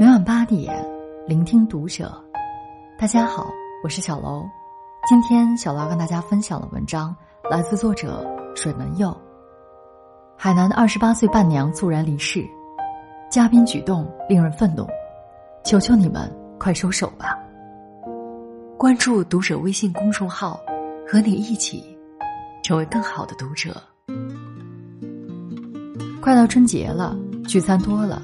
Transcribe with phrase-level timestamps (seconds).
[0.00, 0.82] 每晚八点，
[1.26, 2.10] 聆听读者。
[2.98, 3.50] 大家好，
[3.84, 4.48] 我是小楼。
[5.06, 7.14] 今天小楼跟大家分享的文章
[7.50, 8.26] 来自作者
[8.56, 9.14] 水门佑。
[10.38, 12.42] 海南的二十八岁伴娘猝然离世，
[13.30, 14.86] 嘉宾举动令人愤怒，
[15.64, 17.38] 求求你们快收手吧！
[18.78, 20.58] 关注读者微信公众号，
[21.06, 21.84] 和你一起
[22.62, 23.76] 成为更好的读者。
[26.22, 27.14] 快到春节了，
[27.46, 28.22] 聚餐多了。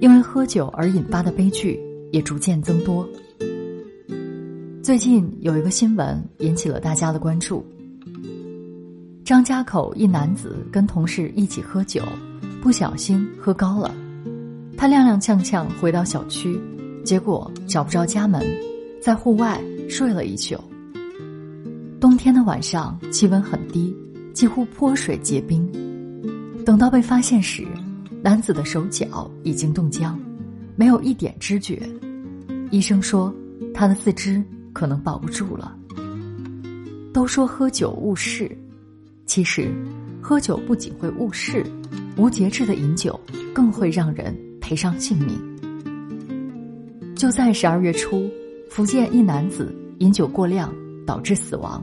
[0.00, 1.78] 因为喝酒而引发的悲剧
[2.10, 3.06] 也逐渐增多。
[4.82, 7.64] 最近有一个新闻引起了大家的关注：
[9.24, 12.02] 张家口一男子跟同事一起喝酒，
[12.62, 13.94] 不小心喝高了，
[14.76, 16.58] 他踉踉跄跄回到小区，
[17.04, 18.42] 结果找不着家门，
[19.02, 20.58] 在户外睡了一宿。
[22.00, 23.94] 冬天的晚上气温很低，
[24.32, 25.70] 几乎泼水结冰。
[26.64, 27.66] 等到被发现时，
[28.22, 30.20] 男子的手脚已经冻僵，
[30.76, 31.88] 没有一点知觉。
[32.70, 33.34] 医生说，
[33.72, 34.42] 他的四肢
[34.74, 35.74] 可能保不住了。
[37.14, 38.54] 都说喝酒误事，
[39.24, 39.72] 其实，
[40.20, 41.64] 喝酒不仅会误事，
[42.16, 43.18] 无节制的饮酒
[43.54, 45.40] 更会让人赔上性命。
[47.16, 48.30] 就在十二月初，
[48.68, 50.72] 福建一男子饮酒过量
[51.06, 51.82] 导致死亡。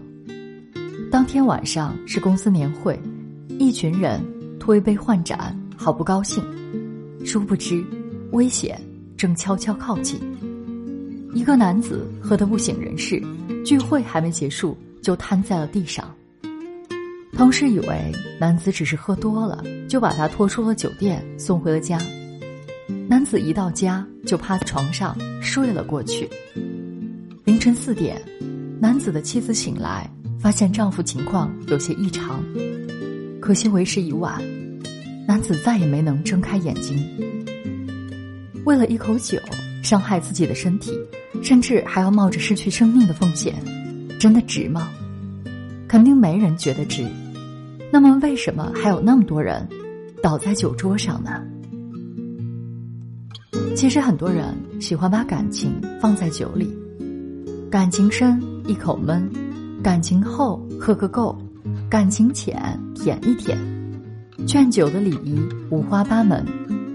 [1.11, 2.99] 当天晚上是公司年会，
[3.57, 4.22] 一群人
[4.59, 5.59] 推杯换盏。
[5.88, 6.43] 好不高兴，
[7.25, 7.81] 殊不知，
[8.33, 8.77] 危险
[9.16, 10.19] 正悄悄靠近。
[11.33, 13.23] 一个男子喝得不省人事，
[13.66, 16.13] 聚会还没结束就瘫在了地上。
[17.38, 21.97] 同事以为男子只是喝多了，就把他拖出了酒店，送回了家。
[23.07, 26.29] 男子一到家就趴在床上睡了过去。
[27.45, 28.22] 凌晨四点，
[28.77, 30.05] 男子的妻子醒来，
[30.38, 32.44] 发现丈夫情况有些异常，
[33.39, 34.41] 可惜为时已晚。
[35.28, 36.97] 男子再也没能睁开眼睛。
[38.64, 39.38] 为了一口酒
[39.84, 40.94] 伤害自己的身体，
[41.44, 43.53] 甚至还要冒着失去生命的风险，
[44.17, 44.89] 真的值吗？
[45.86, 47.06] 肯定没人觉得值。
[47.91, 49.68] 那么，为什么还有那么多人
[50.24, 51.44] 倒在酒桌上呢？
[53.75, 56.74] 其实，很多人喜欢把感情放在酒里，
[57.69, 59.30] 感情深一口闷，
[59.84, 61.38] 感情厚喝个够，
[61.90, 62.57] 感情浅
[62.96, 63.57] 舔一舔。
[64.46, 65.40] 劝酒的礼仪
[65.70, 66.46] 五花八门，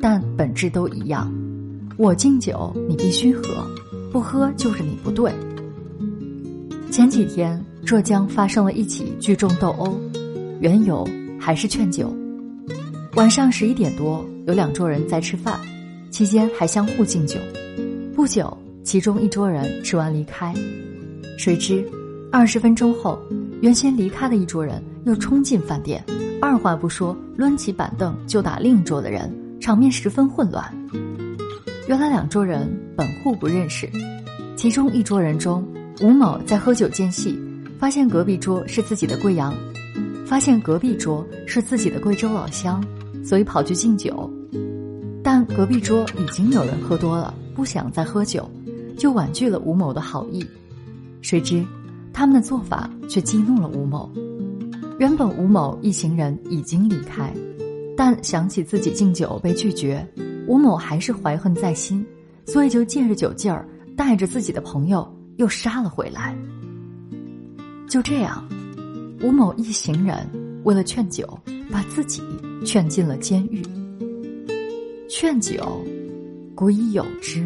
[0.00, 1.32] 但本质都一样。
[1.96, 3.42] 我敬酒，你必须喝，
[4.10, 5.32] 不喝就是你不对。
[6.90, 9.98] 前几天，浙江发生了一起聚众斗殴，
[10.60, 11.06] 缘由
[11.38, 12.14] 还是劝酒。
[13.14, 15.60] 晚上十一点多，有两桌人在吃饭，
[16.10, 17.38] 期间还相互敬酒。
[18.14, 20.54] 不久，其中一桌人吃完离开，
[21.36, 21.84] 谁知
[22.30, 23.18] 二十分钟后，
[23.60, 26.02] 原先离开的一桌人又冲进饭店。
[26.42, 30.64] 二话不说，抡起板凳就打另一桌的人，场面十分混乱。
[31.86, 33.88] 原来两桌人本互不认识，
[34.56, 35.64] 其中一桌人中，
[36.00, 37.38] 吴某在喝酒间隙，
[37.78, 39.54] 发现隔壁桌是自己的贵阳，
[40.26, 42.84] 发现隔壁桌是自己的贵州老乡，
[43.24, 44.28] 所以跑去敬酒。
[45.22, 48.50] 但隔壁桌已经有人喝多了，不想再喝酒，
[48.98, 50.44] 就婉拒了吴某的好意。
[51.20, 51.64] 谁知，
[52.12, 54.10] 他们的做法却激怒了吴某。
[54.98, 57.32] 原本吴某一行人已经离开，
[57.96, 60.06] 但想起自己敬酒被拒绝，
[60.46, 62.04] 吴某还是怀恨在心，
[62.44, 63.66] 所以就借着酒劲儿，
[63.96, 66.36] 带着自己的朋友又杀了回来。
[67.88, 68.46] 就这样，
[69.22, 70.16] 吴某一行人
[70.64, 71.26] 为了劝酒，
[71.70, 72.22] 把自己
[72.64, 73.62] 劝进了监狱。
[75.08, 75.82] 劝酒，
[76.54, 77.44] 古已有之，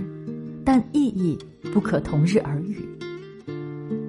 [0.64, 1.38] 但意义
[1.72, 2.86] 不可同日而语。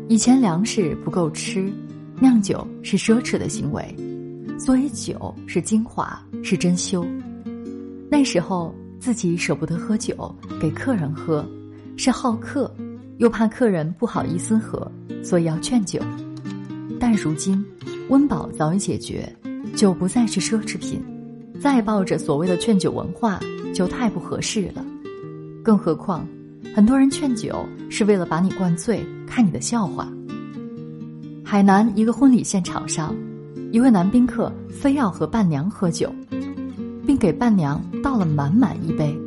[0.09, 1.71] 以前粮食不够吃。
[2.19, 3.95] 酿酒是奢侈的行为，
[4.57, 7.07] 所以酒是精华，是珍馐。
[8.09, 11.47] 那时候自己舍不得喝酒给客人喝，
[11.95, 12.73] 是好客，
[13.17, 14.91] 又怕客人不好意思喝，
[15.23, 15.99] 所以要劝酒。
[16.99, 17.63] 但如今
[18.09, 19.31] 温饱早已解决，
[19.75, 20.99] 酒不再是奢侈品，
[21.61, 23.39] 再抱着所谓的劝酒文化
[23.75, 24.83] 就太不合适了。
[25.63, 26.27] 更何况，
[26.73, 30.11] 很多人劝酒是为了把你灌醉，看你的笑话。
[31.49, 33.15] 海南一个婚礼现场上，
[33.71, 36.13] 一位男宾客非要和伴娘喝酒，
[37.05, 39.17] 并给伴娘倒了满满一杯。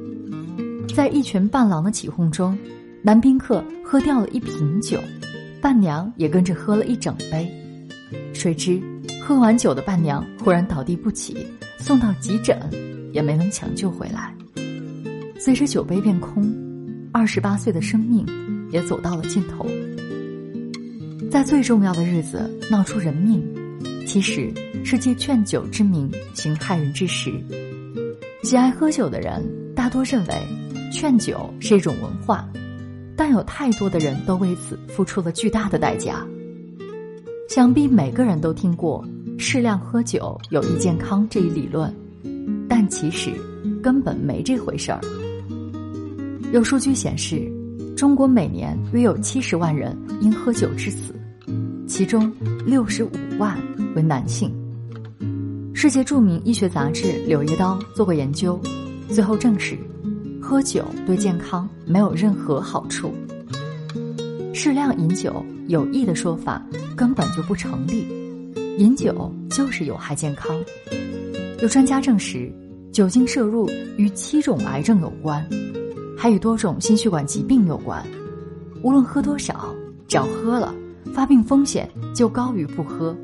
[0.94, 2.58] 在一群伴郎的起哄中，
[3.02, 5.00] 男宾客喝掉了一瓶酒，
[5.62, 7.50] 伴娘也跟着喝了一整杯。
[8.34, 8.78] 谁知
[9.25, 11.34] 喝完酒的伴娘忽然倒地不起，
[11.78, 12.61] 送到急诊
[13.14, 14.34] 也没能抢救回来。
[15.38, 16.55] 随着酒杯变空，
[17.12, 18.26] 二十八岁的生命
[18.70, 19.67] 也走到了尽头。
[21.31, 23.41] 在最重要的日子闹出人命，
[24.05, 24.53] 其实
[24.85, 27.32] 是借劝酒之名行害人之实。
[28.43, 29.41] 喜爱喝酒的人
[29.73, 30.35] 大多认为，
[30.93, 32.49] 劝酒是一种文化，
[33.17, 36.27] 但有太多的人都为此付出了巨大的代价。
[37.49, 39.05] 想必每个人都听过
[39.38, 41.94] “适量喝酒有益健康”这一理论，
[42.69, 43.31] 但其实
[43.81, 45.00] 根本没这回事儿。
[46.53, 47.49] 有数据显示，
[47.97, 51.15] 中国每年约有七十万人因喝酒致死，
[51.91, 52.33] 其中
[52.65, 53.61] 六十五万
[53.97, 54.49] 为男性。
[55.75, 58.61] 世界著名医学杂志《柳叶刀》做过研究，
[59.09, 59.77] 最后证实，
[60.41, 63.13] 喝酒对健康没有任何好处。
[64.55, 66.65] 适量饮酒有益的说法
[66.97, 68.07] 根本就不成立，
[68.79, 70.57] 饮酒就是有害健康。
[71.61, 72.49] 有专家证实，
[72.93, 75.45] 酒精摄入与七种癌症有关，
[76.17, 78.01] 还与多种心血管疾病有关。
[78.81, 79.75] 无论喝多少，
[80.07, 80.73] 只要喝了，
[81.14, 83.17] 发病风险就高于不喝。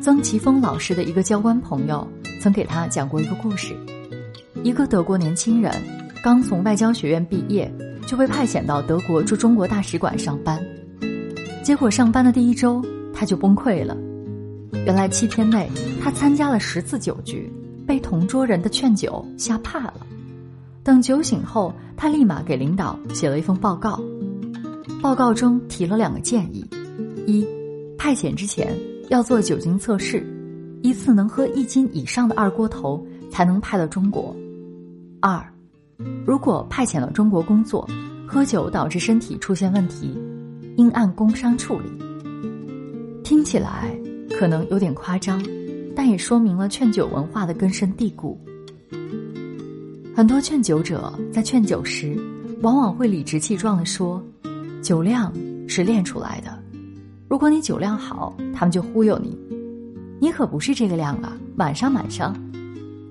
[0.00, 2.06] 曾奇峰老师的一个教官朋友
[2.40, 3.76] 曾给他讲过一个故事：
[4.62, 5.70] 一个德国年轻人
[6.22, 7.70] 刚从外交学院毕业，
[8.06, 10.58] 就被派遣到德国驻中国大使馆上班。
[11.62, 12.82] 结果上班的第一周
[13.12, 13.96] 他就崩溃了。
[14.86, 15.68] 原来七天内
[16.02, 17.52] 他参加了十次酒局，
[17.86, 20.06] 被同桌人的劝酒吓怕了。
[20.82, 24.00] 等酒醒后，他立马给领导写了一封报告。
[25.02, 26.62] 报告中提了两个建议：
[27.26, 27.46] 一，
[27.96, 28.76] 派遣之前。
[29.08, 30.24] 要做酒精测试，
[30.82, 34.32] 一次能喝一斤以上的二锅头才能派到中国。
[35.20, 35.44] 二，
[36.24, 37.88] 如果派遣到中国工作，
[38.24, 40.16] 喝酒导致身体出现问题，
[40.76, 41.90] 应按工伤处理。
[43.24, 43.92] 听起来
[44.30, 45.44] 可能有点夸张，
[45.96, 48.40] 但也说明了劝酒文化的根深蒂固。
[50.14, 52.16] 很多劝酒者在劝酒时，
[52.62, 54.24] 往往会理直气壮地说
[54.82, 55.32] ：“酒量
[55.68, 56.58] 是练出来的。”
[57.28, 59.38] 如果你酒量好，他们就忽悠你，
[60.20, 62.34] 你可不是这个量啊，晚上晚上。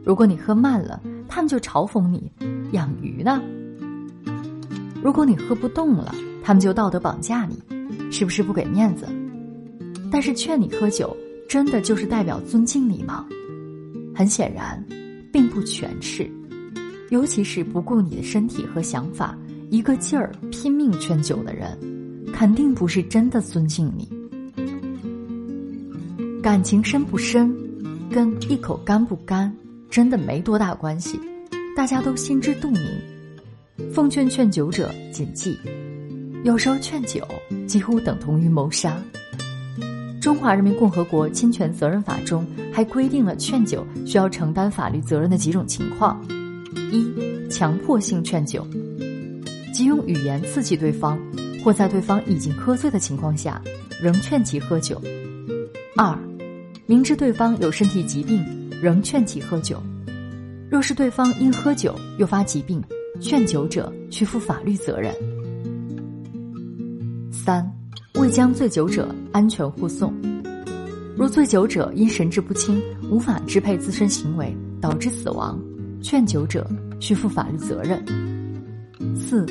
[0.04, 2.30] 如果你喝慢了，他们就嘲讽你，
[2.74, 3.42] 养鱼呢。
[5.02, 6.14] 如果你喝不动了，
[6.44, 7.62] 他们就道德绑架你，
[8.12, 9.08] 是不是不给面子？
[10.12, 11.16] 但是劝你喝酒，
[11.48, 13.26] 真的就是代表尊敬你吗？
[14.14, 14.84] 很显然，
[15.32, 16.30] 并不全是，
[17.10, 19.38] 尤其是不顾你的身体和想法，
[19.70, 21.78] 一个劲儿拼命劝酒的人。
[22.32, 24.08] 肯定不是真的尊敬你。
[26.42, 27.54] 感情深不深，
[28.10, 29.54] 跟一口干不干
[29.90, 31.20] 真的没多大关系，
[31.76, 32.82] 大家都心知肚明。
[33.92, 35.58] 奉劝劝酒者谨记，
[36.46, 37.28] 有时候劝酒
[37.68, 38.98] 几乎等同于谋杀。
[40.22, 46.24] 中华人民共和国侵权责任法中还规定了劝酒需要承担法律责任的几种情况：
[46.92, 47.12] 一、
[47.50, 48.66] 强迫性劝酒，
[49.80, 51.18] 即用语言刺激对方。
[51.64, 53.62] 或在对方已经喝醉的情况下，
[54.02, 54.98] 仍劝其喝酒；
[55.96, 56.18] 二，
[56.86, 58.46] 明知对方有身体疾病，
[58.82, 59.78] 仍劝其喝酒；
[60.70, 62.84] 若是对方因喝酒诱发疾病，
[63.22, 65.16] 劝酒者需负法律责任。
[67.32, 67.66] 三，
[68.16, 70.14] 未将醉酒者安全护送，
[71.16, 75.58] 如醉酒者因神志不清，无法支配自身行为，导致死亡，
[76.02, 78.04] 劝酒者需负法律责任。
[79.16, 79.46] 四。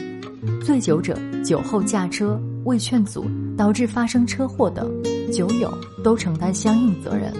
[0.62, 3.24] 醉酒者酒后驾车未劝阻
[3.56, 4.88] 导致发生车祸等，
[5.32, 5.72] 酒友
[6.04, 7.32] 都承担相应责任。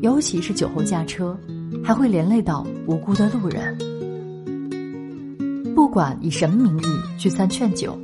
[0.00, 1.36] 尤其是酒后驾车，
[1.82, 3.76] 还会连累到无辜的路人。
[5.74, 7.98] 不管以什么名义聚餐劝酒，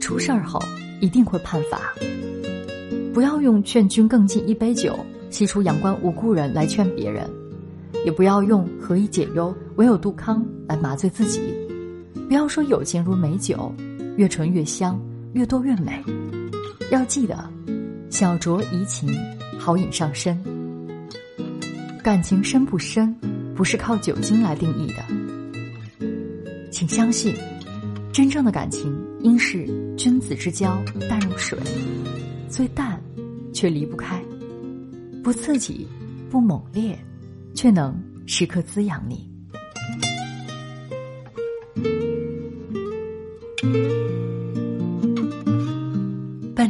[0.00, 0.60] 出事儿后
[1.00, 1.92] 一定会判罚。
[3.14, 4.98] 不要用劝君更尽一杯酒，
[5.30, 7.28] 西出阳关无故人来劝别人，
[8.04, 11.40] 也不要用何以解忧，唯有杜康来麻醉自己。
[12.28, 13.72] 不要说友情如美酒，
[14.16, 15.00] 越醇越香，
[15.34, 16.02] 越多越美。
[16.90, 17.48] 要记得，
[18.10, 19.16] 小酌怡情，
[19.60, 20.36] 好饮上身。
[22.02, 23.14] 感情深不深，
[23.54, 24.96] 不是靠酒精来定义的。
[26.72, 27.32] 请相信，
[28.12, 28.92] 真正的感情
[29.22, 29.64] 应是
[29.96, 31.56] 君子之交淡如水，
[32.48, 33.00] 虽淡，
[33.52, 34.18] 却离不开；
[35.22, 35.86] 不刺激，
[36.28, 36.98] 不猛烈，
[37.54, 39.30] 却能时刻滋养你。